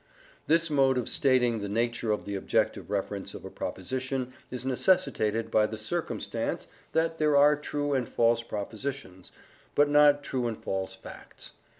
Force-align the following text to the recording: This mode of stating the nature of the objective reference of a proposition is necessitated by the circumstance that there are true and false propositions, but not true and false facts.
This 0.47 0.71
mode 0.71 0.97
of 0.97 1.07
stating 1.07 1.59
the 1.59 1.69
nature 1.69 2.11
of 2.11 2.25
the 2.25 2.33
objective 2.35 2.89
reference 2.89 3.35
of 3.35 3.45
a 3.45 3.51
proposition 3.51 4.33
is 4.49 4.65
necessitated 4.65 5.51
by 5.51 5.67
the 5.67 5.77
circumstance 5.77 6.67
that 6.93 7.19
there 7.19 7.37
are 7.37 7.55
true 7.55 7.93
and 7.93 8.09
false 8.09 8.41
propositions, 8.41 9.31
but 9.75 9.89
not 9.89 10.23
true 10.23 10.47
and 10.47 10.57
false 10.57 10.95
facts. 10.95 11.51